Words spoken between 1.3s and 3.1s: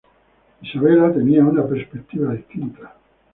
una perspectiva distinta.